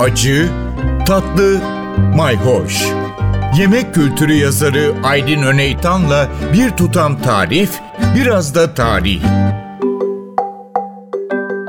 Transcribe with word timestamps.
acı, 0.00 0.48
tatlı, 1.06 1.60
mayhoş. 2.16 2.86
Yemek 3.58 3.94
kültürü 3.94 4.32
yazarı 4.32 4.94
Aydın 5.04 5.42
Öneytan'la 5.42 6.28
bir 6.52 6.70
tutam 6.70 7.22
tarif, 7.22 7.70
biraz 8.16 8.54
da 8.54 8.74
tarih. 8.74 9.22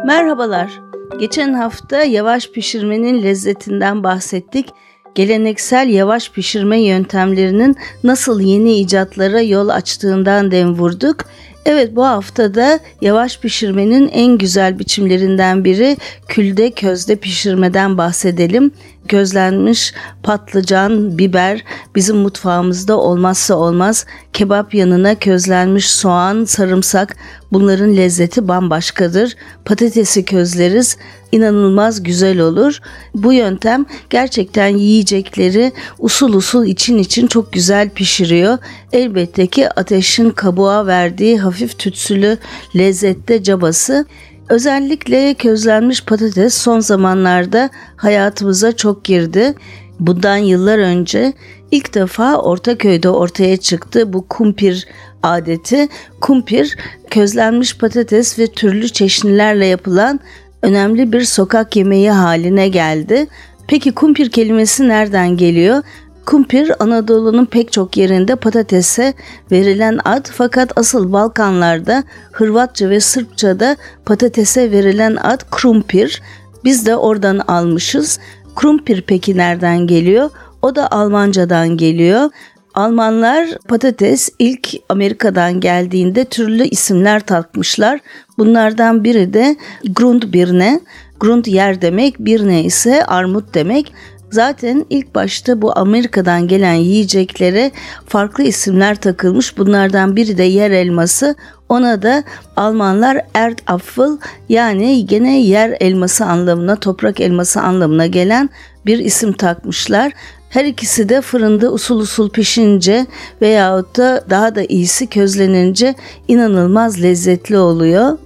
Merhabalar. 0.05 0.71
Geçen 1.19 1.53
hafta 1.53 2.03
yavaş 2.03 2.51
pişirmenin 2.51 3.23
lezzetinden 3.23 4.03
bahsettik. 4.03 4.69
Geleneksel 5.15 5.89
yavaş 5.89 6.31
pişirme 6.31 6.81
yöntemlerinin 6.81 7.75
nasıl 8.03 8.41
yeni 8.41 8.73
icatlara 8.73 9.41
yol 9.41 9.69
açtığından 9.69 10.51
dem 10.51 10.73
vurduk. 10.73 11.25
Evet 11.67 11.95
bu 11.95 12.05
haftada 12.05 12.79
yavaş 13.01 13.39
pişirmenin 13.39 14.07
en 14.07 14.37
güzel 14.37 14.79
biçimlerinden 14.79 15.65
biri 15.65 15.97
külde 16.27 16.71
közde 16.71 17.15
pişirmeden 17.15 17.97
bahsedelim. 17.97 18.71
Gözlenmiş 19.07 19.93
patlıcan, 20.23 21.17
biber 21.17 21.63
bizim 21.95 22.17
mutfağımızda 22.17 22.97
olmazsa 22.97 23.55
olmaz. 23.55 24.05
Kebap 24.33 24.73
yanına 24.73 25.15
közlenmiş 25.15 25.89
soğan, 25.89 26.45
sarımsak 26.45 27.15
bunların 27.51 27.97
lezzeti 27.97 28.47
bambaşkadır. 28.47 29.35
Patatesi 29.65 30.25
közleriz 30.25 30.97
inanılmaz 31.31 32.03
güzel 32.03 32.39
olur. 32.39 32.79
Bu 33.15 33.33
yöntem 33.33 33.85
gerçekten 34.09 34.67
yiyecekleri 34.67 35.71
usul 35.99 36.33
usul 36.33 36.65
için 36.65 36.97
için 36.97 37.27
çok 37.27 37.53
güzel 37.53 37.89
pişiriyor. 37.89 38.57
Elbette 38.93 39.47
ki 39.47 39.69
ateşin 39.69 40.29
kabuğa 40.29 40.87
verdiği 40.87 41.39
hafif 41.39 41.79
tütsülü 41.79 42.37
lezzette 42.75 43.43
cabası 43.43 44.05
Özellikle 44.49 45.33
közlenmiş 45.33 46.03
patates 46.03 46.53
son 46.53 46.79
zamanlarda 46.79 47.69
hayatımıza 47.95 48.75
çok 48.75 49.05
girdi. 49.05 49.53
Bundan 49.99 50.37
yıllar 50.37 50.79
önce 50.79 51.33
ilk 51.71 51.93
defa 51.93 52.35
Ortaköy'de 52.35 53.09
ortaya 53.09 53.57
çıktı 53.57 54.13
bu 54.13 54.27
kumpir 54.27 54.87
adeti. 55.23 55.87
Kumpir 56.21 56.77
közlenmiş 57.09 57.77
patates 57.77 58.39
ve 58.39 58.47
türlü 58.47 58.89
çeşnilerle 58.89 59.65
yapılan 59.65 60.19
önemli 60.61 61.11
bir 61.11 61.23
sokak 61.23 61.75
yemeği 61.75 62.11
haline 62.11 62.67
geldi. 62.67 63.27
Peki 63.67 63.91
kumpir 63.91 64.29
kelimesi 64.29 64.87
nereden 64.87 65.37
geliyor? 65.37 65.83
Kumpir 66.27 66.83
Anadolu'nun 66.83 67.45
pek 67.45 67.71
çok 67.71 67.97
yerinde 67.97 68.35
patatese 68.35 69.13
verilen 69.51 69.99
ad 70.05 70.25
fakat 70.31 70.77
asıl 70.77 71.13
Balkanlarda 71.13 72.03
Hırvatça 72.31 72.89
ve 72.89 72.99
Sırpça'da 72.99 73.75
patatese 74.05 74.71
verilen 74.71 75.15
ad 75.15 75.41
krumpir. 75.51 76.21
Biz 76.63 76.85
de 76.85 76.95
oradan 76.95 77.39
almışız. 77.39 78.19
Krumpir 78.55 79.01
peki 79.01 79.37
nereden 79.37 79.87
geliyor? 79.87 80.29
O 80.61 80.75
da 80.75 80.91
Almancadan 80.91 81.77
geliyor. 81.77 82.29
Almanlar 82.73 83.47
patates 83.67 84.29
ilk 84.39 84.69
Amerika'dan 84.89 85.59
geldiğinde 85.59 86.25
türlü 86.25 86.63
isimler 86.63 87.19
takmışlar. 87.19 87.99
Bunlardan 88.37 89.03
biri 89.03 89.33
de 89.33 89.55
Grundbirne. 89.89 90.79
Grund 91.19 91.45
yer 91.45 91.81
demek, 91.81 92.19
birne 92.19 92.63
ise 92.63 93.05
armut 93.05 93.53
demek. 93.53 93.93
Zaten 94.31 94.85
ilk 94.89 95.15
başta 95.15 95.61
bu 95.61 95.77
Amerika'dan 95.79 96.47
gelen 96.47 96.73
yiyeceklere 96.73 97.71
farklı 98.05 98.43
isimler 98.43 98.95
takılmış. 98.95 99.57
Bunlardan 99.57 100.15
biri 100.15 100.37
de 100.37 100.43
yer 100.43 100.71
elması. 100.71 101.35
Ona 101.69 102.01
da 102.01 102.23
Almanlar 102.55 103.21
Erdapfel 103.33 104.17
yani 104.49 105.05
gene 105.05 105.41
yer 105.41 105.77
elması 105.79 106.25
anlamına, 106.25 106.75
toprak 106.75 107.21
elması 107.21 107.61
anlamına 107.61 108.07
gelen 108.07 108.49
bir 108.85 108.97
isim 108.97 109.33
takmışlar. 109.33 110.13
Her 110.49 110.65
ikisi 110.65 111.09
de 111.09 111.21
fırında 111.21 111.71
usul 111.71 111.99
usul 111.99 112.29
pişince 112.29 113.05
veyahut 113.41 113.97
da 113.97 114.25
daha 114.29 114.55
da 114.55 114.63
iyisi 114.63 115.07
közlenince 115.07 115.95
inanılmaz 116.27 117.01
lezzetli 117.03 117.57
oluyor. 117.57 118.17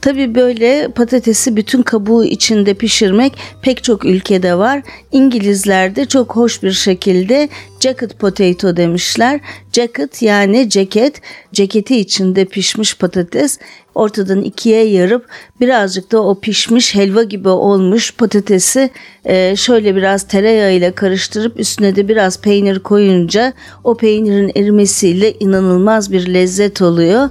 Tabi 0.00 0.34
böyle 0.34 0.88
patatesi 0.94 1.56
bütün 1.56 1.82
kabuğu 1.82 2.24
içinde 2.24 2.74
pişirmek 2.74 3.32
pek 3.62 3.84
çok 3.84 4.04
ülkede 4.04 4.58
var. 4.58 4.82
İngilizler 5.12 5.96
de 5.96 6.04
çok 6.04 6.36
hoş 6.36 6.62
bir 6.62 6.72
şekilde 6.72 7.48
jacket 7.80 8.18
potato 8.18 8.76
demişler. 8.76 9.40
Jacket 9.72 10.22
yani 10.22 10.70
ceket, 10.70 11.20
ceketi 11.52 11.96
içinde 11.96 12.44
pişmiş 12.44 12.96
patates 12.96 13.58
ortadan 13.94 14.42
ikiye 14.42 14.84
yarıp 14.84 15.26
birazcık 15.60 16.12
da 16.12 16.22
o 16.22 16.40
pişmiş 16.40 16.94
helva 16.94 17.22
gibi 17.22 17.48
olmuş 17.48 18.14
patatesi 18.14 18.90
e, 19.24 19.56
şöyle 19.56 19.96
biraz 19.96 20.28
tereyağıyla 20.28 20.92
karıştırıp 20.94 21.60
üstüne 21.60 21.96
de 21.96 22.08
biraz 22.08 22.40
peynir 22.40 22.78
koyunca 22.78 23.52
o 23.84 23.96
peynirin 23.96 24.52
erimesiyle 24.56 25.32
inanılmaz 25.32 26.12
bir 26.12 26.34
lezzet 26.34 26.82
oluyor. 26.82 27.30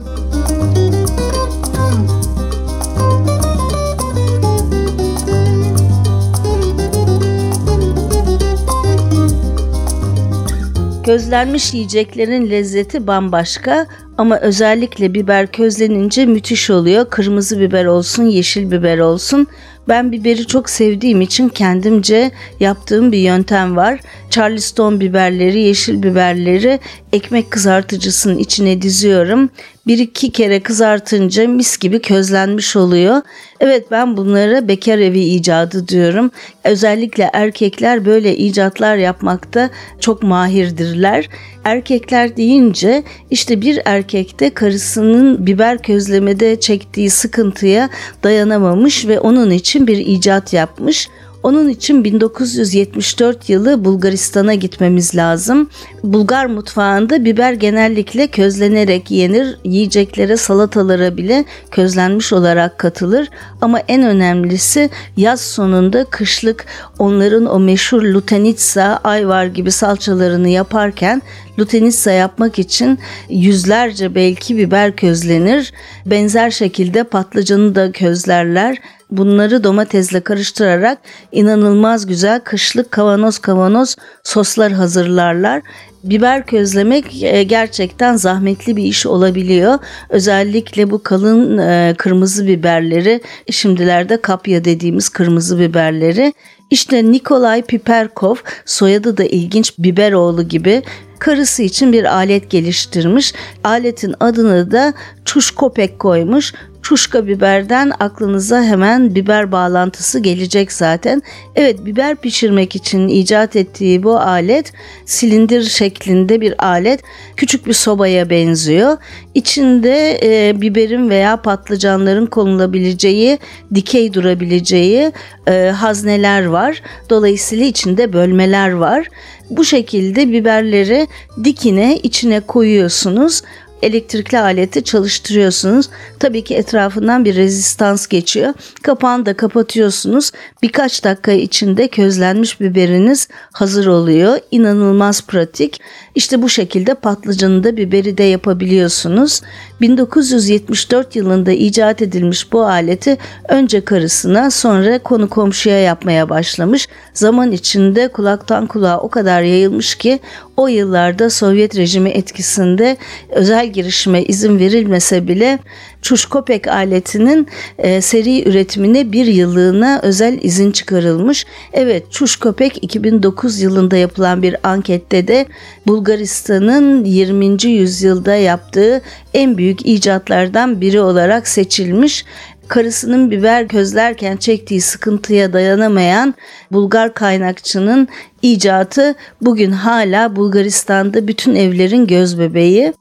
Közlenmiş 11.09 11.73
yiyeceklerin 11.73 12.49
lezzeti 12.49 13.07
bambaşka 13.07 13.87
ama 14.17 14.39
özellikle 14.39 15.13
biber 15.13 15.51
közlenince 15.51 16.25
müthiş 16.25 16.69
oluyor. 16.69 17.09
Kırmızı 17.09 17.59
biber 17.59 17.85
olsun, 17.85 18.23
yeşil 18.23 18.71
biber 18.71 18.99
olsun. 18.99 19.47
Ben 19.87 20.11
biberi 20.11 20.47
çok 20.47 20.69
sevdiğim 20.69 21.21
için 21.21 21.49
kendimce 21.49 22.31
yaptığım 22.59 23.11
bir 23.11 23.17
yöntem 23.17 23.75
var. 23.75 23.99
Charleston 24.29 24.99
biberleri, 24.99 25.59
yeşil 25.59 26.03
biberleri 26.03 26.79
ekmek 27.13 27.51
kızartıcısının 27.51 28.37
içine 28.37 28.81
diziyorum. 28.81 29.49
Bir 29.89 29.99
iki 29.99 30.31
kere 30.31 30.59
kızartınca 30.59 31.47
mis 31.47 31.77
gibi 31.77 32.01
közlenmiş 32.01 32.75
oluyor. 32.75 33.21
Evet 33.59 33.91
ben 33.91 34.17
bunlara 34.17 34.67
bekar 34.67 34.97
evi 34.99 35.19
icadı 35.19 35.87
diyorum. 35.87 36.31
Özellikle 36.63 37.29
erkekler 37.33 38.05
böyle 38.05 38.37
icatlar 38.37 38.95
yapmakta 38.95 39.69
çok 39.99 40.23
mahirdirler. 40.23 41.29
Erkekler 41.63 42.37
deyince 42.37 43.03
işte 43.31 43.61
bir 43.61 43.79
erkekte 43.85 44.53
karısının 44.53 45.47
biber 45.47 45.81
közlemede 45.83 46.59
çektiği 46.59 47.09
sıkıntıya 47.09 47.89
dayanamamış 48.23 49.07
ve 49.07 49.19
onun 49.19 49.51
için 49.51 49.87
bir 49.87 49.97
icat 49.97 50.53
yapmış. 50.53 51.09
Onun 51.43 51.69
için 51.69 52.03
1974 52.03 53.49
yılı 53.49 53.85
Bulgaristan'a 53.85 54.53
gitmemiz 54.53 55.15
lazım. 55.15 55.69
Bulgar 56.03 56.45
mutfağında 56.45 57.25
biber 57.25 57.53
genellikle 57.53 58.27
közlenerek 58.27 59.11
yenir. 59.11 59.57
Yiyeceklere, 59.63 60.37
salatalara 60.37 61.17
bile 61.17 61.45
közlenmiş 61.71 62.33
olarak 62.33 62.77
katılır. 62.77 63.29
Ama 63.61 63.79
en 63.79 64.03
önemlisi 64.03 64.89
yaz 65.17 65.41
sonunda 65.41 66.03
kışlık 66.05 66.65
onların 66.99 67.45
o 67.45 67.59
meşhur 67.59 68.03
lutenitsa, 68.03 68.99
ayvar 69.03 69.45
gibi 69.45 69.71
salçalarını 69.71 70.49
yaparken 70.49 71.21
lutenitsa 71.59 72.11
yapmak 72.11 72.59
için 72.59 72.99
yüzlerce 73.29 74.15
belki 74.15 74.57
biber 74.57 74.95
közlenir. 74.95 75.73
Benzer 76.05 76.51
şekilde 76.51 77.03
patlıcanı 77.03 77.75
da 77.75 77.91
közlerler. 77.91 78.77
Bunları 79.11 79.63
domatesle 79.63 80.21
karıştırarak 80.21 80.97
inanılmaz 81.31 82.05
güzel 82.05 82.39
kışlık 82.39 82.91
kavanoz 82.91 83.39
kavanoz 83.39 83.95
soslar 84.23 84.71
hazırlarlar. 84.71 85.61
Biber 86.03 86.45
közlemek 86.45 87.23
e, 87.23 87.43
gerçekten 87.43 88.15
zahmetli 88.15 88.77
bir 88.77 88.83
iş 88.83 89.05
olabiliyor. 89.05 89.79
Özellikle 90.09 90.91
bu 90.91 91.03
kalın 91.03 91.57
e, 91.57 91.95
kırmızı 91.97 92.47
biberleri, 92.47 93.21
şimdilerde 93.51 94.21
kapya 94.21 94.65
dediğimiz 94.65 95.09
kırmızı 95.09 95.59
biberleri. 95.59 96.33
İşte 96.69 97.11
Nikolay 97.11 97.61
Piperkov, 97.61 98.35
soyadı 98.65 99.17
da 99.17 99.23
ilginç 99.23 99.73
Biberoğlu 99.79 100.47
gibi 100.47 100.83
karısı 101.19 101.63
için 101.63 101.93
bir 101.93 102.15
alet 102.15 102.49
geliştirmiş. 102.49 103.33
Aletin 103.63 104.15
adını 104.19 104.71
da 104.71 104.93
çuşkopek 105.25 105.99
koymuş. 105.99 106.53
Çuşka 106.89 107.27
biberden 107.27 107.91
aklınıza 107.99 108.63
hemen 108.63 109.15
biber 109.15 109.51
bağlantısı 109.51 110.19
gelecek 110.19 110.71
zaten. 110.71 111.21
Evet 111.55 111.85
biber 111.85 112.15
pişirmek 112.15 112.75
için 112.75 113.07
icat 113.07 113.55
ettiği 113.55 114.03
bu 114.03 114.17
alet 114.19 114.73
silindir 115.05 115.61
şeklinde 115.63 116.41
bir 116.41 116.65
alet. 116.65 116.99
Küçük 117.35 117.67
bir 117.67 117.73
sobaya 117.73 118.29
benziyor. 118.29 118.97
İçinde 119.33 120.19
e, 120.23 120.61
biberin 120.61 121.09
veya 121.09 121.41
patlıcanların 121.41 122.25
konulabileceği, 122.25 123.39
dikey 123.75 124.13
durabileceği 124.13 125.11
e, 125.47 125.71
hazneler 125.75 126.45
var. 126.45 126.81
Dolayısıyla 127.09 127.65
içinde 127.65 128.13
bölmeler 128.13 128.71
var. 128.71 129.07
Bu 129.49 129.65
şekilde 129.65 130.31
biberleri 130.31 131.07
dikine 131.43 131.97
içine 131.97 132.39
koyuyorsunuz 132.39 133.41
elektrikli 133.81 134.37
aleti 134.37 134.83
çalıştırıyorsunuz. 134.83 135.89
Tabii 136.19 136.43
ki 136.43 136.55
etrafından 136.55 137.25
bir 137.25 137.35
rezistans 137.35 138.07
geçiyor. 138.07 138.53
Kapağını 138.83 139.25
da 139.25 139.33
kapatıyorsunuz. 139.33 140.31
Birkaç 140.61 141.03
dakika 141.03 141.31
içinde 141.31 141.87
közlenmiş 141.87 142.61
biberiniz 142.61 143.27
hazır 143.53 143.87
oluyor. 143.87 144.39
İnanılmaz 144.51 145.21
pratik. 145.21 145.79
İşte 146.15 146.41
bu 146.41 146.49
şekilde 146.49 146.93
patlıcanı 146.93 147.63
da 147.63 147.77
biberi 147.77 148.17
de 148.17 148.23
yapabiliyorsunuz. 148.23 149.41
1974 149.81 151.15
yılında 151.15 151.51
icat 151.51 152.01
edilmiş 152.01 152.51
bu 152.51 152.63
aleti 152.63 153.17
önce 153.49 153.85
karısına 153.85 154.51
sonra 154.51 154.99
konu 154.99 155.29
komşuya 155.29 155.79
yapmaya 155.79 156.29
başlamış. 156.29 156.87
Zaman 157.13 157.51
içinde 157.51 158.07
kulaktan 158.07 158.67
kulağa 158.67 158.99
o 158.99 159.09
kadar 159.09 159.41
yayılmış 159.41 159.95
ki 159.95 160.19
o 160.57 160.67
yıllarda 160.67 161.29
Sovyet 161.29 161.77
rejimi 161.77 162.09
etkisinde 162.09 162.97
özel 163.29 163.67
girişime 163.67 164.23
izin 164.23 164.59
verilmese 164.59 165.27
bile 165.27 165.59
Çuşkopek 166.01 166.67
aletinin 166.67 167.47
e, 167.77 168.01
seri 168.01 168.49
üretimine 168.49 169.11
bir 169.11 169.25
yıllığına 169.25 169.99
özel 170.03 170.39
izin 170.41 170.71
çıkarılmış. 170.71 171.45
Evet 171.73 172.11
Çuşkopek 172.11 172.83
2009 172.83 173.61
yılında 173.61 173.97
yapılan 173.97 174.43
bir 174.43 174.55
ankette 174.63 175.27
de 175.27 175.45
Bulgaristan'ın 175.87 177.05
20. 177.05 177.63
yüzyılda 177.65 178.35
yaptığı 178.35 179.01
en 179.33 179.57
büyük 179.57 179.85
icatlardan 179.85 180.81
biri 180.81 181.01
olarak 181.01 181.47
seçilmiş 181.47 182.25
karısının 182.69 183.31
biber 183.31 183.67
közlerken 183.67 184.37
çektiği 184.37 184.81
sıkıntıya 184.81 185.53
dayanamayan 185.53 186.35
Bulgar 186.71 187.13
kaynakçının 187.13 188.07
icatı 188.41 189.15
bugün 189.41 189.71
hala 189.71 190.35
Bulgaristan'da 190.35 191.27
bütün 191.27 191.55
evlerin 191.55 192.07
göz 192.07 192.39
bebeği. 192.39 192.81
Evet, 192.81 192.95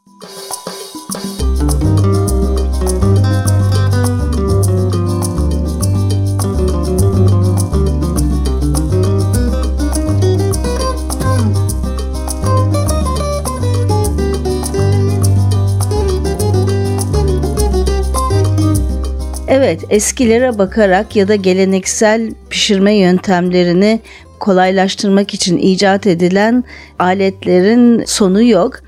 eskilere 19.91 20.59
bakarak 20.59 21.17
ya 21.17 21.29
da 21.29 21.35
geleneksel 21.35 22.31
pişirme 22.51 22.93
yöntemlerini 22.95 24.01
kolaylaştırmak 24.39 25.35
için 25.35 25.59
icat 25.59 26.07
edilen 26.07 26.65
aletlerin 26.99 28.05
sonu 28.05 28.43
yok. 28.43 28.81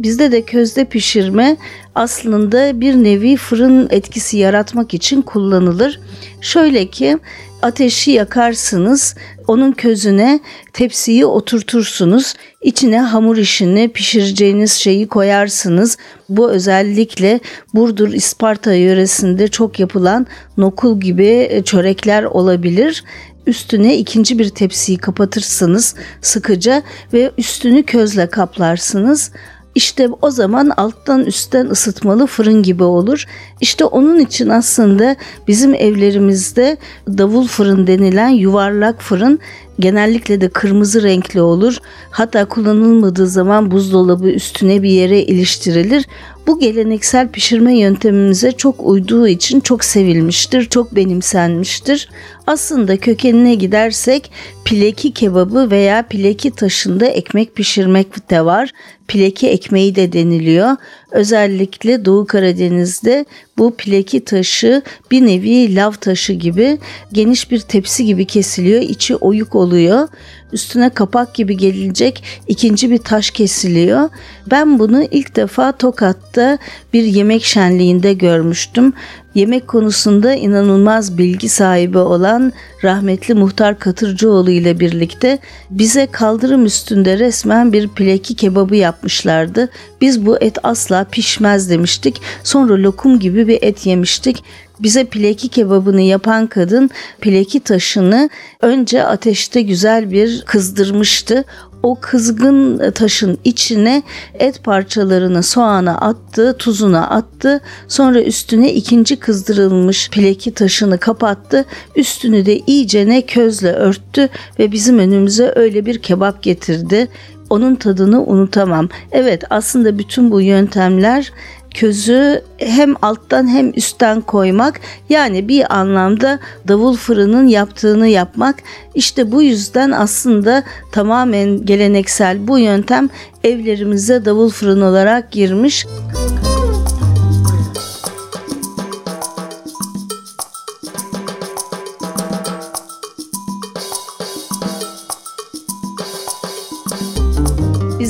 Bizde 0.00 0.32
de 0.32 0.42
közde 0.42 0.84
pişirme 0.84 1.56
aslında 1.94 2.80
bir 2.80 2.94
nevi 2.94 3.36
fırın 3.36 3.88
etkisi 3.90 4.36
yaratmak 4.36 4.94
için 4.94 5.22
kullanılır. 5.22 6.00
Şöyle 6.40 6.86
ki 6.86 7.18
ateşi 7.62 8.10
yakarsınız, 8.10 9.14
onun 9.46 9.72
közüne 9.72 10.40
tepsiyi 10.72 11.26
oturtursunuz, 11.26 12.34
içine 12.62 13.00
hamur 13.00 13.36
işini 13.36 13.88
pişireceğiniz 13.88 14.72
şeyi 14.72 15.08
koyarsınız. 15.08 15.98
Bu 16.28 16.50
özellikle 16.50 17.40
Burdur 17.74 18.12
İsparta 18.12 18.72
yöresinde 18.72 19.48
çok 19.48 19.80
yapılan 19.80 20.26
nokul 20.56 21.00
gibi 21.00 21.62
çörekler 21.64 22.22
olabilir 22.24 23.04
üstüne 23.48 23.96
ikinci 23.98 24.38
bir 24.38 24.48
tepsiyi 24.48 24.98
kapatırsınız 24.98 25.94
sıkıca 26.20 26.82
ve 27.12 27.30
üstünü 27.38 27.82
közle 27.82 28.30
kaplarsınız. 28.30 29.30
İşte 29.78 30.08
o 30.22 30.30
zaman 30.30 30.70
alttan 30.76 31.24
üstten 31.24 31.66
ısıtmalı 31.66 32.26
fırın 32.26 32.62
gibi 32.62 32.84
olur. 32.84 33.24
İşte 33.60 33.84
onun 33.84 34.18
için 34.18 34.48
aslında 34.48 35.16
bizim 35.48 35.74
evlerimizde 35.74 36.76
davul 37.08 37.46
fırın 37.46 37.86
denilen 37.86 38.28
yuvarlak 38.28 39.02
fırın 39.02 39.38
genellikle 39.80 40.40
de 40.40 40.48
kırmızı 40.48 41.02
renkli 41.02 41.40
olur. 41.40 41.78
Hatta 42.10 42.44
kullanılmadığı 42.44 43.26
zaman 43.26 43.70
buzdolabı 43.70 44.28
üstüne 44.28 44.82
bir 44.82 44.90
yere 44.90 45.22
iliştirilir. 45.22 46.04
Bu 46.46 46.60
geleneksel 46.60 47.28
pişirme 47.28 47.78
yöntemimize 47.78 48.52
çok 48.52 48.74
uyduğu 48.78 49.28
için 49.28 49.60
çok 49.60 49.84
sevilmiştir, 49.84 50.64
çok 50.64 50.96
benimsenmiştir. 50.96 52.08
Aslında 52.48 52.96
kökenine 52.96 53.54
gidersek 53.54 54.30
pileki 54.64 55.12
kebabı 55.12 55.70
veya 55.70 56.02
pileki 56.02 56.50
taşında 56.50 57.06
ekmek 57.06 57.54
pişirmek 57.54 58.30
de 58.30 58.44
var. 58.44 58.70
Pileki 59.08 59.48
ekmeği 59.48 59.94
de 59.94 60.12
deniliyor. 60.12 60.76
Özellikle 61.12 62.04
Doğu 62.04 62.26
Karadeniz'de 62.26 63.24
bu 63.58 63.74
pileki 63.76 64.24
taşı 64.24 64.82
bir 65.10 65.26
nevi 65.26 65.74
lav 65.74 65.92
taşı 65.92 66.32
gibi 66.32 66.78
geniş 67.12 67.50
bir 67.50 67.60
tepsi 67.60 68.04
gibi 68.04 68.24
kesiliyor. 68.24 68.80
içi 68.80 69.16
oyuk 69.16 69.54
oluyor. 69.54 70.08
Üstüne 70.52 70.90
kapak 70.90 71.34
gibi 71.34 71.56
gelecek 71.56 72.24
ikinci 72.46 72.90
bir 72.90 72.98
taş 72.98 73.30
kesiliyor. 73.30 74.08
Ben 74.50 74.78
bunu 74.78 75.02
ilk 75.10 75.36
defa 75.36 75.72
Tokat'ta 75.72 76.58
bir 76.92 77.02
yemek 77.04 77.44
şenliğinde 77.44 78.12
görmüştüm 78.12 78.92
yemek 79.34 79.68
konusunda 79.68 80.34
inanılmaz 80.34 81.18
bilgi 81.18 81.48
sahibi 81.48 81.98
olan 81.98 82.52
rahmetli 82.84 83.34
Muhtar 83.34 83.78
Katırcıoğlu 83.78 84.50
ile 84.50 84.80
birlikte 84.80 85.38
bize 85.70 86.06
kaldırım 86.06 86.66
üstünde 86.66 87.18
resmen 87.18 87.72
bir 87.72 87.88
pileki 87.88 88.34
kebabı 88.34 88.76
yapmışlardı. 88.76 89.68
Biz 90.00 90.26
bu 90.26 90.38
et 90.38 90.58
asla 90.62 91.04
pişmez 91.04 91.70
demiştik. 91.70 92.20
Sonra 92.44 92.82
lokum 92.82 93.18
gibi 93.18 93.48
bir 93.48 93.58
et 93.62 93.86
yemiştik. 93.86 94.44
Bize 94.80 95.04
pileki 95.04 95.48
kebabını 95.48 96.00
yapan 96.00 96.46
kadın 96.46 96.90
pileki 97.20 97.60
taşını 97.60 98.30
önce 98.60 99.04
ateşte 99.04 99.62
güzel 99.62 100.10
bir 100.10 100.42
kızdırmıştı 100.46 101.44
o 101.82 101.98
kızgın 102.00 102.90
taşın 102.90 103.38
içine 103.44 104.02
et 104.34 104.64
parçalarını 104.64 105.42
soğana 105.42 105.98
attı, 105.98 106.56
tuzuna 106.58 107.08
attı. 107.08 107.60
Sonra 107.88 108.22
üstüne 108.22 108.72
ikinci 108.72 109.16
kızdırılmış 109.16 110.10
pileki 110.10 110.54
taşını 110.54 110.98
kapattı. 110.98 111.64
Üstünü 111.96 112.46
de 112.46 112.58
iyicene 112.58 113.26
közle 113.26 113.72
örttü 113.72 114.28
ve 114.58 114.72
bizim 114.72 114.98
önümüze 114.98 115.52
öyle 115.56 115.86
bir 115.86 115.98
kebap 115.98 116.42
getirdi. 116.42 117.08
Onun 117.50 117.74
tadını 117.74 118.24
unutamam. 118.24 118.88
Evet 119.12 119.44
aslında 119.50 119.98
bütün 119.98 120.30
bu 120.30 120.40
yöntemler 120.40 121.32
közü 121.74 122.42
hem 122.58 122.94
alttan 123.02 123.48
hem 123.48 123.72
üstten 123.76 124.20
koymak 124.20 124.80
yani 125.08 125.48
bir 125.48 125.76
anlamda 125.78 126.38
davul 126.68 126.96
fırının 126.96 127.46
yaptığını 127.46 128.08
yapmak 128.08 128.56
işte 128.94 129.32
bu 129.32 129.42
yüzden 129.42 129.90
aslında 129.90 130.62
tamamen 130.92 131.64
geleneksel 131.64 132.48
bu 132.48 132.58
yöntem 132.58 133.08
evlerimize 133.44 134.24
davul 134.24 134.50
fırın 134.50 134.80
olarak 134.80 135.30
girmiş. 135.30 135.86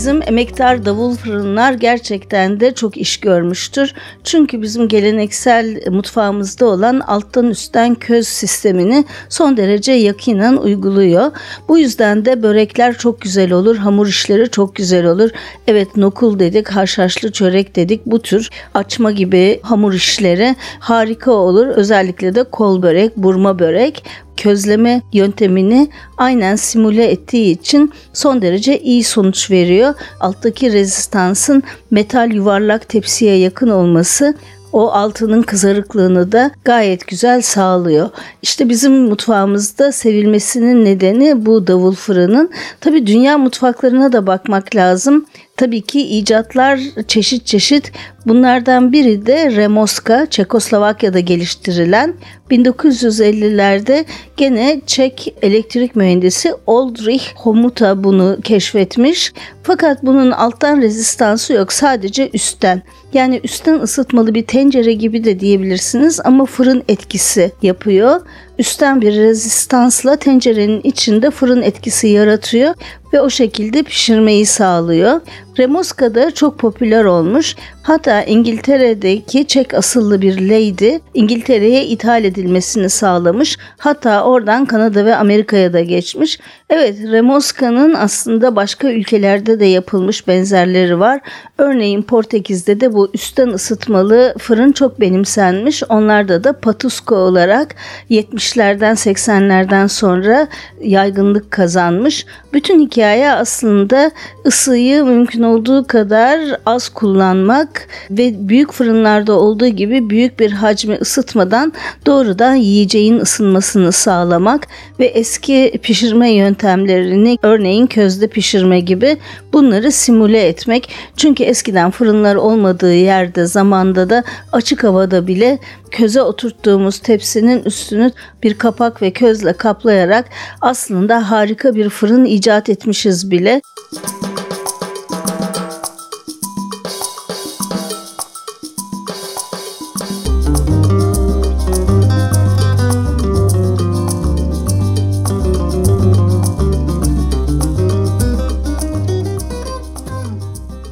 Bizim 0.08 0.22
emektar 0.28 0.84
davul 0.84 1.14
fırınlar 1.14 1.72
gerçekten 1.72 2.60
de 2.60 2.74
çok 2.74 2.96
iş 2.96 3.20
görmüştür. 3.20 3.94
Çünkü 4.24 4.62
bizim 4.62 4.88
geleneksel 4.88 5.80
mutfağımızda 5.90 6.66
olan 6.66 7.00
alttan 7.00 7.50
üstten 7.50 7.94
köz 7.94 8.28
sistemini 8.28 9.04
son 9.28 9.56
derece 9.56 9.92
yakinen 9.92 10.56
uyguluyor. 10.56 11.30
Bu 11.68 11.78
yüzden 11.78 12.24
de 12.24 12.42
börekler 12.42 12.98
çok 12.98 13.20
güzel 13.20 13.52
olur, 13.52 13.76
hamur 13.76 14.06
işleri 14.06 14.50
çok 14.50 14.76
güzel 14.76 15.06
olur. 15.06 15.30
Evet 15.66 15.96
nokul 15.96 16.38
dedik, 16.38 16.68
haşhaşlı 16.68 17.32
çörek 17.32 17.76
dedik. 17.76 18.06
Bu 18.06 18.22
tür 18.22 18.50
açma 18.74 19.10
gibi 19.10 19.60
hamur 19.62 19.92
işleri 19.92 20.56
harika 20.80 21.32
olur. 21.32 21.66
Özellikle 21.66 22.34
de 22.34 22.44
kol 22.44 22.82
börek, 22.82 23.16
burma 23.16 23.58
börek 23.58 24.04
közleme 24.42 25.02
yöntemini 25.12 25.88
aynen 26.16 26.56
simüle 26.56 27.10
ettiği 27.10 27.52
için 27.52 27.92
son 28.12 28.42
derece 28.42 28.80
iyi 28.80 29.04
sonuç 29.04 29.50
veriyor. 29.50 29.94
Alttaki 30.20 30.72
rezistansın 30.72 31.62
metal 31.90 32.32
yuvarlak 32.32 32.88
tepsiye 32.88 33.36
yakın 33.36 33.68
olması 33.68 34.34
o 34.72 34.90
altının 34.90 35.42
kızarıklığını 35.42 36.32
da 36.32 36.50
gayet 36.64 37.06
güzel 37.06 37.42
sağlıyor. 37.42 38.10
İşte 38.42 38.68
bizim 38.68 38.92
mutfağımızda 38.92 39.92
sevilmesinin 39.92 40.84
nedeni 40.84 41.46
bu 41.46 41.66
davul 41.66 41.94
fırının. 41.94 42.50
Tabi 42.80 43.06
dünya 43.06 43.38
mutfaklarına 43.38 44.12
da 44.12 44.26
bakmak 44.26 44.76
lazım. 44.76 45.26
Tabii 45.58 45.80
ki 45.80 46.00
icatlar 46.00 46.80
çeşit 47.08 47.46
çeşit. 47.46 47.92
Bunlardan 48.26 48.92
biri 48.92 49.26
de 49.26 49.50
Remoska, 49.56 50.26
Çekoslovakya'da 50.30 51.20
geliştirilen 51.20 52.14
1950'lerde 52.50 54.04
gene 54.36 54.80
Çek 54.86 55.34
elektrik 55.42 55.96
mühendisi 55.96 56.54
Oldrich 56.66 57.24
Homuta 57.36 58.04
bunu 58.04 58.38
keşfetmiş. 58.44 59.32
Fakat 59.62 60.02
bunun 60.02 60.30
alttan 60.30 60.80
rezistansı 60.82 61.52
yok 61.52 61.72
sadece 61.72 62.30
üstten. 62.32 62.82
Yani 63.12 63.40
üstten 63.44 63.80
ısıtmalı 63.80 64.34
bir 64.34 64.46
tencere 64.46 64.92
gibi 64.92 65.24
de 65.24 65.40
diyebilirsiniz 65.40 66.20
ama 66.24 66.44
fırın 66.44 66.82
etkisi 66.88 67.52
yapıyor. 67.62 68.20
Üstten 68.58 69.00
bir 69.00 69.16
rezistansla 69.16 70.16
tencerenin 70.16 70.80
içinde 70.84 71.30
fırın 71.30 71.62
etkisi 71.62 72.08
yaratıyor 72.08 72.74
ve 73.12 73.20
o 73.20 73.30
şekilde 73.30 73.82
pişirmeyi 73.82 74.46
sağlıyor. 74.46 75.20
Remoska 75.58 76.14
da 76.14 76.30
çok 76.30 76.58
popüler 76.58 77.04
olmuş. 77.04 77.56
Hatta 77.88 78.22
İngiltere'deki 78.22 79.46
Çek 79.46 79.74
asıllı 79.74 80.22
bir 80.22 80.40
lady 80.40 80.98
İngiltere'ye 81.14 81.86
ithal 81.86 82.24
edilmesini 82.24 82.90
sağlamış. 82.90 83.56
Hatta 83.78 84.24
oradan 84.24 84.64
Kanada 84.64 85.04
ve 85.04 85.16
Amerika'ya 85.16 85.72
da 85.72 85.80
geçmiş. 85.80 86.38
Evet 86.70 86.98
Remoska'nın 87.02 87.94
aslında 87.94 88.56
başka 88.56 88.90
ülkelerde 88.90 89.60
de 89.60 89.64
yapılmış 89.64 90.28
benzerleri 90.28 91.00
var. 91.00 91.20
Örneğin 91.58 92.02
Portekiz'de 92.02 92.80
de 92.80 92.92
bu 92.92 93.10
üstten 93.14 93.48
ısıtmalı 93.48 94.34
fırın 94.38 94.72
çok 94.72 95.00
benimsenmiş. 95.00 95.82
Onlarda 95.88 96.44
da 96.44 96.52
Patusko 96.52 97.14
olarak 97.14 97.74
70'lerden 98.10 98.94
80'lerden 98.94 99.86
sonra 99.86 100.48
yaygınlık 100.80 101.50
kazanmış. 101.50 102.26
Bütün 102.52 102.80
hikaye 102.80 103.32
aslında 103.32 104.10
ısıyı 104.46 105.04
mümkün 105.04 105.42
olduğu 105.42 105.86
kadar 105.86 106.40
az 106.66 106.88
kullanmak 106.88 107.77
ve 108.10 108.48
büyük 108.48 108.72
fırınlarda 108.72 109.32
olduğu 109.32 109.66
gibi 109.66 110.10
büyük 110.10 110.40
bir 110.40 110.52
hacmi 110.52 110.94
ısıtmadan 110.94 111.72
doğrudan 112.06 112.54
yiyeceğin 112.54 113.20
ısınmasını 113.20 113.92
sağlamak 113.92 114.66
ve 115.00 115.06
eski 115.06 115.72
pişirme 115.82 116.32
yöntemlerini 116.32 117.38
örneğin 117.42 117.86
közde 117.86 118.26
pişirme 118.26 118.80
gibi 118.80 119.16
bunları 119.52 119.92
simüle 119.92 120.48
etmek. 120.48 120.90
Çünkü 121.16 121.44
eskiden 121.44 121.90
fırınlar 121.90 122.34
olmadığı 122.34 122.94
yerde 122.94 123.46
zamanda 123.46 124.10
da 124.10 124.24
açık 124.52 124.84
havada 124.84 125.26
bile 125.26 125.58
köze 125.90 126.22
oturttuğumuz 126.22 126.98
tepsinin 126.98 127.64
üstünü 127.64 128.12
bir 128.42 128.54
kapak 128.54 129.02
ve 129.02 129.10
közle 129.10 129.52
kaplayarak 129.52 130.24
aslında 130.60 131.30
harika 131.30 131.74
bir 131.74 131.88
fırın 131.88 132.24
icat 132.24 132.68
etmişiz 132.68 133.30
bile. 133.30 133.60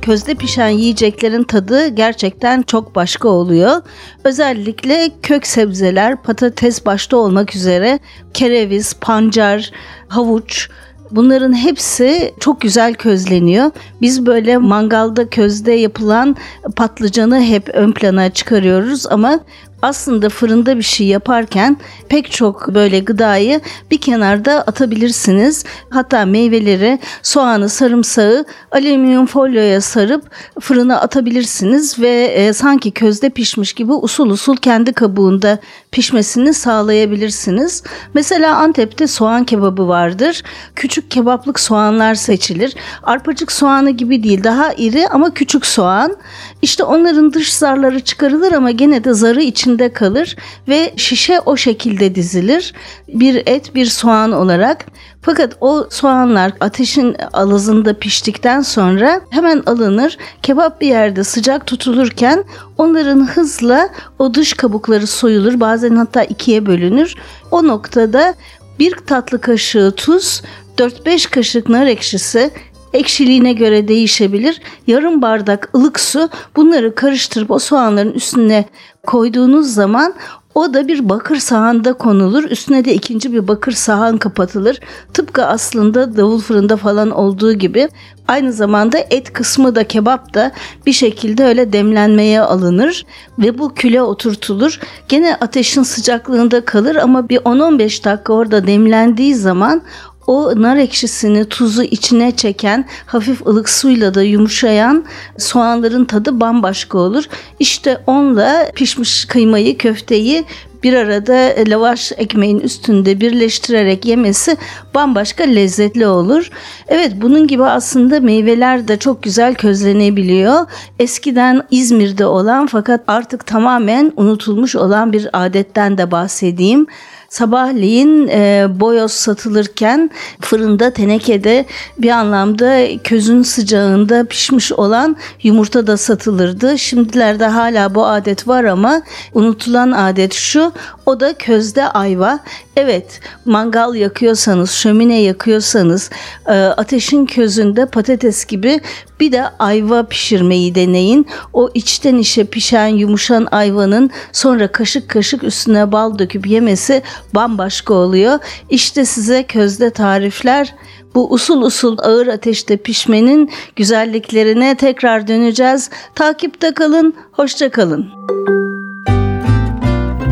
Közde 0.06 0.34
pişen 0.34 0.68
yiyeceklerin 0.68 1.42
tadı 1.42 1.88
gerçekten 1.88 2.62
çok 2.62 2.94
başka 2.94 3.28
oluyor. 3.28 3.82
Özellikle 4.24 5.10
kök 5.22 5.46
sebzeler, 5.46 6.22
patates 6.22 6.86
başta 6.86 7.16
olmak 7.16 7.56
üzere 7.56 7.98
kereviz, 8.34 8.94
pancar, 8.94 9.70
havuç, 10.08 10.68
Bunların 11.10 11.52
hepsi 11.52 12.34
çok 12.40 12.60
güzel 12.60 12.94
közleniyor. 12.94 13.70
Biz 14.00 14.26
böyle 14.26 14.56
mangalda 14.56 15.30
közde 15.30 15.72
yapılan 15.72 16.36
patlıcanı 16.76 17.40
hep 17.40 17.68
ön 17.74 17.92
plana 17.92 18.30
çıkarıyoruz 18.30 19.06
ama 19.06 19.40
aslında 19.86 20.28
fırında 20.28 20.76
bir 20.76 20.82
şey 20.82 21.06
yaparken 21.06 21.76
pek 22.08 22.30
çok 22.30 22.74
böyle 22.74 22.98
gıdayı 22.98 23.60
bir 23.90 23.98
kenarda 23.98 24.52
atabilirsiniz. 24.52 25.64
Hatta 25.90 26.24
meyveleri, 26.24 26.98
soğanı, 27.22 27.68
sarımsağı 27.68 28.44
alüminyum 28.72 29.26
folyoya 29.26 29.80
sarıp 29.80 30.30
fırına 30.60 31.00
atabilirsiniz 31.00 31.98
ve 31.98 32.24
e, 32.24 32.52
sanki 32.52 32.90
közde 32.90 33.30
pişmiş 33.30 33.72
gibi 33.72 33.92
usul 33.92 34.30
usul 34.30 34.56
kendi 34.56 34.92
kabuğunda 34.92 35.58
pişmesini 35.92 36.54
sağlayabilirsiniz. 36.54 37.82
Mesela 38.14 38.56
Antep'te 38.56 39.06
soğan 39.06 39.44
kebabı 39.44 39.88
vardır. 39.88 40.42
Küçük 40.76 41.10
kebaplık 41.10 41.60
soğanlar 41.60 42.14
seçilir. 42.14 42.74
Arpacık 43.02 43.52
soğanı 43.52 43.90
gibi 43.90 44.22
değil, 44.22 44.44
daha 44.44 44.72
iri 44.72 45.08
ama 45.08 45.34
küçük 45.34 45.66
soğan. 45.66 46.16
İşte 46.62 46.84
onların 46.84 47.32
dış 47.32 47.54
zarları 47.54 48.00
çıkarılır 48.00 48.52
ama 48.52 48.70
gene 48.70 49.04
de 49.04 49.14
zarı 49.14 49.42
içinde 49.42 49.75
kalır 49.92 50.36
ve 50.68 50.92
şişe 50.96 51.40
o 51.40 51.56
şekilde 51.56 52.14
dizilir. 52.14 52.74
Bir 53.08 53.42
et 53.46 53.74
bir 53.74 53.86
soğan 53.86 54.32
olarak. 54.32 54.86
Fakat 55.22 55.56
o 55.60 55.86
soğanlar 55.90 56.52
ateşin 56.60 57.16
alızında 57.32 57.98
piştikten 57.98 58.60
sonra 58.60 59.20
hemen 59.30 59.62
alınır. 59.66 60.18
Kebap 60.42 60.80
bir 60.80 60.86
yerde 60.86 61.24
sıcak 61.24 61.66
tutulurken 61.66 62.44
onların 62.78 63.26
hızla 63.26 63.88
o 64.18 64.34
dış 64.34 64.52
kabukları 64.52 65.06
soyulur. 65.06 65.60
Bazen 65.60 65.96
hatta 65.96 66.24
ikiye 66.24 66.66
bölünür. 66.66 67.14
O 67.50 67.66
noktada 67.66 68.34
bir 68.78 68.94
tatlı 69.06 69.40
kaşığı 69.40 69.92
tuz, 69.96 70.42
4-5 70.78 71.30
kaşık 71.30 71.68
nar 71.68 71.86
ekşisi, 71.86 72.50
ekşiliğine 72.92 73.52
göre 73.52 73.88
değişebilir. 73.88 74.60
Yarım 74.86 75.22
bardak 75.22 75.70
ılık 75.76 76.00
su 76.00 76.28
bunları 76.56 76.94
karıştırıp 76.94 77.50
o 77.50 77.58
soğanların 77.58 78.12
üstüne 78.12 78.64
koyduğunuz 79.06 79.74
zaman 79.74 80.14
o 80.56 80.74
da 80.74 80.88
bir 80.88 81.08
bakır 81.08 81.36
sahanda 81.36 81.92
konulur. 81.92 82.44
Üstüne 82.44 82.84
de 82.84 82.94
ikinci 82.94 83.32
bir 83.32 83.48
bakır 83.48 83.72
sahan 83.72 84.18
kapatılır. 84.18 84.80
Tıpkı 85.14 85.46
aslında 85.46 86.16
davul 86.16 86.40
fırında 86.40 86.76
falan 86.76 87.10
olduğu 87.10 87.52
gibi. 87.52 87.88
Aynı 88.28 88.52
zamanda 88.52 88.98
et 88.98 89.32
kısmı 89.32 89.74
da 89.74 89.84
kebap 89.84 90.34
da 90.34 90.52
bir 90.86 90.92
şekilde 90.92 91.44
öyle 91.44 91.72
demlenmeye 91.72 92.40
alınır 92.40 93.06
ve 93.38 93.58
bu 93.58 93.74
küle 93.74 94.02
oturtulur. 94.02 94.80
Gene 95.08 95.36
ateşin 95.40 95.82
sıcaklığında 95.82 96.64
kalır 96.64 96.96
ama 96.96 97.28
bir 97.28 97.38
10-15 97.38 98.04
dakika 98.04 98.32
orada 98.32 98.66
demlendiği 98.66 99.34
zaman 99.34 99.82
o 100.26 100.62
nar 100.62 100.76
ekşisini, 100.76 101.44
tuzu 101.44 101.82
içine 101.82 102.36
çeken, 102.36 102.84
hafif 103.06 103.46
ılık 103.46 103.68
suyla 103.68 104.14
da 104.14 104.22
yumuşayan 104.22 105.04
soğanların 105.38 106.04
tadı 106.04 106.40
bambaşka 106.40 106.98
olur. 106.98 107.24
İşte 107.60 108.00
onunla 108.06 108.70
pişmiş 108.74 109.24
kıymayı, 109.24 109.78
köfteyi 109.78 110.44
bir 110.82 110.92
arada 110.92 111.54
lavaş 111.66 112.12
ekmeğin 112.16 112.60
üstünde 112.60 113.20
birleştirerek 113.20 114.04
yemesi 114.04 114.56
bambaşka 114.94 115.44
lezzetli 115.44 116.06
olur. 116.06 116.50
Evet 116.88 117.12
bunun 117.16 117.46
gibi 117.46 117.64
aslında 117.64 118.20
meyveler 118.20 118.88
de 118.88 118.96
çok 118.96 119.22
güzel 119.22 119.54
közlenebiliyor. 119.54 120.66
Eskiden 120.98 121.62
İzmir'de 121.70 122.26
olan 122.26 122.66
fakat 122.66 123.00
artık 123.06 123.46
tamamen 123.46 124.12
unutulmuş 124.16 124.76
olan 124.76 125.12
bir 125.12 125.28
adetten 125.32 125.98
de 125.98 126.10
bahsedeyim. 126.10 126.86
Sabahleyin 127.28 128.28
e, 128.28 128.66
boyoz 128.80 129.12
satılırken 129.12 130.10
fırında 130.40 130.90
tenekede 130.90 131.66
bir 131.98 132.10
anlamda 132.10 133.02
közün 133.04 133.42
sıcağında 133.42 134.24
pişmiş 134.24 134.72
olan 134.72 135.16
yumurta 135.42 135.86
da 135.86 135.96
satılırdı. 135.96 136.78
Şimdilerde 136.78 137.46
hala 137.46 137.94
bu 137.94 138.06
adet 138.06 138.48
var 138.48 138.64
ama 138.64 139.02
unutulan 139.34 139.90
adet 139.90 140.32
şu 140.32 140.72
o 141.06 141.20
da 141.20 141.34
közde 141.38 141.88
ayva. 141.88 142.38
Evet 142.76 143.20
mangal 143.44 143.94
yakıyorsanız, 143.94 144.70
şömine 144.70 145.20
yakıyorsanız 145.22 146.10
e, 146.46 146.52
ateşin 146.52 147.26
közünde 147.26 147.86
patates 147.86 148.44
gibi 148.44 148.80
bir 149.20 149.32
de 149.32 149.44
ayva 149.58 150.02
pişirmeyi 150.02 150.74
deneyin. 150.74 151.26
O 151.52 151.70
içten 151.74 152.16
içe 152.16 152.44
pişen 152.44 152.86
yumuşan 152.86 153.48
ayvanın 153.50 154.10
sonra 154.32 154.72
kaşık 154.72 155.08
kaşık 155.08 155.44
üstüne 155.44 155.92
bal 155.92 156.18
döküp 156.18 156.46
yemesi 156.46 157.02
bambaşka 157.34 157.94
oluyor. 157.94 158.38
İşte 158.70 159.04
size 159.04 159.42
közde 159.42 159.90
tarifler. 159.90 160.74
Bu 161.14 161.32
usul 161.32 161.62
usul 161.62 161.98
ağır 161.98 162.26
ateşte 162.26 162.76
pişmenin 162.76 163.50
güzelliklerine 163.76 164.74
tekrar 164.76 165.28
döneceğiz. 165.28 165.90
Takipte 166.14 166.74
kalın, 166.74 167.14
hoşça 167.32 167.70
kalın. 167.70 168.65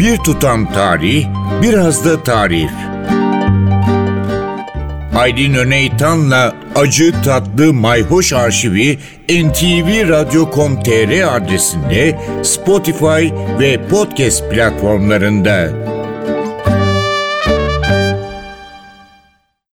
Bir 0.04 0.16
tutam 0.16 0.72
tarih, 0.72 1.26
biraz 1.62 2.04
da 2.04 2.22
tarif. 2.22 2.70
Aydın 5.16 5.54
Öneytan'la 5.54 6.54
Acı 6.74 7.22
Tatlı 7.22 7.72
Mayhoş 7.72 8.32
Arşivi 8.32 8.98
ntvradio.com.tr 9.28 11.36
adresinde 11.36 12.18
Spotify 12.42 13.28
ve 13.60 13.88
podcast 13.88 14.50
platformlarında. 14.50 15.93